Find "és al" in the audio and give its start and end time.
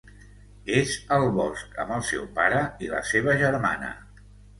0.77-1.25